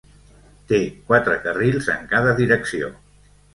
Té 0.71 0.79
quatre 1.09 1.37
carrils 1.45 1.91
en 1.99 2.09
cada 2.17 2.35
direcció. 2.43 2.93